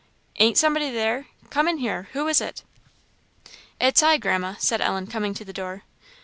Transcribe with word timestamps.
"Ain't 0.39 0.57
somebody 0.57 0.89
there? 0.89 1.27
Come 1.51 1.67
in 1.67 1.77
here 1.77 2.07
who 2.13 2.27
is 2.27 2.41
it?" 2.41 2.63
"It's 3.79 4.01
I, 4.01 4.17
Grandma," 4.17 4.55
said 4.57 4.81
Ellen, 4.81 5.05
coming 5.05 5.35
to 5.35 5.45
the 5.45 5.53
door. 5.53 5.83